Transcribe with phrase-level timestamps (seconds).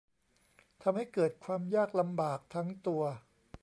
[0.83, 3.01] ทำให้เกิดความยากลำบากทั้งตัว